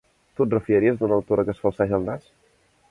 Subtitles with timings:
[0.37, 2.27] Tu et refiaries d'una autora que es falseja el nas?